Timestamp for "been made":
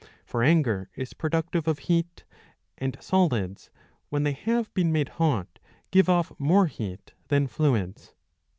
4.73-5.09